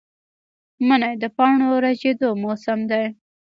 [0.87, 3.03] منی د پاڼو ریژیدو موسم دی